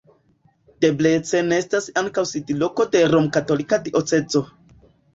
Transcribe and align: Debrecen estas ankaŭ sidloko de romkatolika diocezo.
Debrecen 0.85 1.53
estas 1.59 1.91
ankaŭ 2.03 2.25
sidloko 2.33 2.89
de 2.99 3.05
romkatolika 3.15 3.83
diocezo. 3.89 4.47